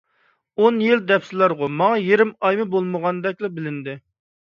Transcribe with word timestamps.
ئون 0.61 0.79
يىل 0.85 1.03
دەيسىلەرغۇ، 1.11 1.71
ماڭا 1.83 2.01
يېرىم 2.07 2.35
ئايمۇ 2.49 2.69
بولمىغاندەكلا 2.75 3.55
بىلىندى. 3.61 4.01